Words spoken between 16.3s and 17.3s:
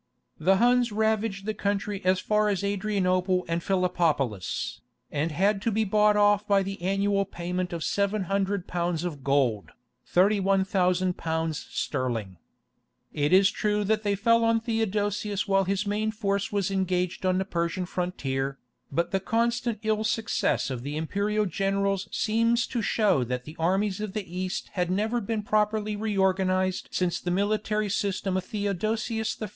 was engaged